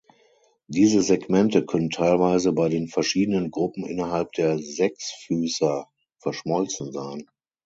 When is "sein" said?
6.91-7.27